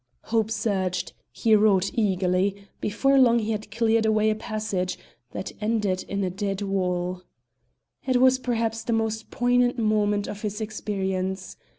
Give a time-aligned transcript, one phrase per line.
[0.33, 4.97] Hope surged, he wrought eagerly; before long he had cleared away a passage
[5.31, 7.21] that ended in a dead wall!
[8.07, 11.55] It was perhaps the most poignant moment of his experience.